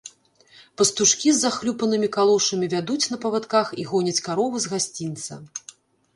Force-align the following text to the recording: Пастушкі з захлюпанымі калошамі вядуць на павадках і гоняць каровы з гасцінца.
Пастушкі 0.81 1.33
з 1.35 1.41
захлюпанымі 1.45 2.09
калошамі 2.15 2.71
вядуць 2.73 3.09
на 3.13 3.17
павадках 3.27 3.67
і 3.83 3.87
гоняць 3.93 4.23
каровы 4.31 4.57
з 4.67 4.75
гасцінца. 4.75 5.33